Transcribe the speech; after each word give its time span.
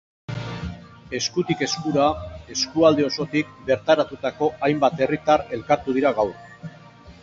Eskutik 1.19 1.61
eskura, 1.65 2.07
eskualde 2.57 3.07
osotik 3.11 3.55
bertaratutako 3.71 4.53
hainbat 4.69 5.05
herritar 5.07 5.49
elkartu 5.61 6.01
dira 6.01 6.19
gaur. 6.23 6.39